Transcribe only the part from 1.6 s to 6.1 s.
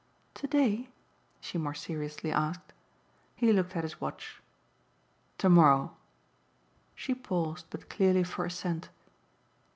seriously asked. He looked at his watch. "To morrow."